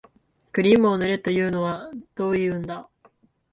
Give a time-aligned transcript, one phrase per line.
[0.51, 2.89] クリームを塗れというのはどういうんだ